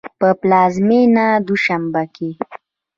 [0.19, 2.29] په پلازمېنه دوشنبه کې